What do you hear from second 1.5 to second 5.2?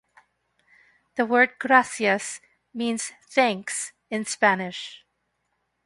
"gracias" means "thanks" in Spanish.